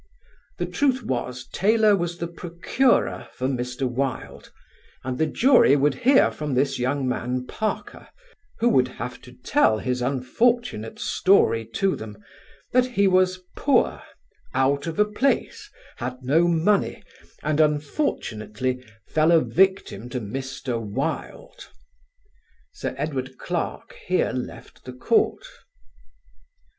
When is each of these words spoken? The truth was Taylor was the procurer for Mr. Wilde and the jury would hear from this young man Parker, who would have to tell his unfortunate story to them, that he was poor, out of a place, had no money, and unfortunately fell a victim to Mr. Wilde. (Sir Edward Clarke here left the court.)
The 0.57 0.65
truth 0.65 1.03
was 1.03 1.45
Taylor 1.53 1.95
was 1.95 2.17
the 2.17 2.25
procurer 2.27 3.27
for 3.33 3.47
Mr. 3.47 3.87
Wilde 3.87 4.51
and 5.03 5.19
the 5.19 5.27
jury 5.27 5.75
would 5.75 5.93
hear 5.93 6.31
from 6.31 6.55
this 6.55 6.79
young 6.79 7.07
man 7.07 7.45
Parker, 7.45 8.07
who 8.57 8.69
would 8.69 8.87
have 8.87 9.21
to 9.21 9.31
tell 9.31 9.77
his 9.77 10.01
unfortunate 10.01 10.97
story 10.97 11.67
to 11.75 11.95
them, 11.95 12.17
that 12.71 12.87
he 12.87 13.07
was 13.07 13.41
poor, 13.55 14.01
out 14.55 14.87
of 14.87 14.97
a 14.97 15.05
place, 15.05 15.69
had 15.97 16.23
no 16.23 16.47
money, 16.47 17.03
and 17.43 17.59
unfortunately 17.59 18.83
fell 19.07 19.31
a 19.31 19.39
victim 19.39 20.09
to 20.09 20.19
Mr. 20.19 20.81
Wilde. 20.81 21.69
(Sir 22.73 22.95
Edward 22.97 23.37
Clarke 23.37 23.93
here 24.07 24.31
left 24.31 24.85
the 24.85 24.93
court.) 24.93 25.45